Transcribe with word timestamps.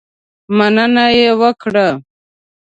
مننه 0.57 1.05
یې 1.17 1.29
وکړه. 1.39 1.87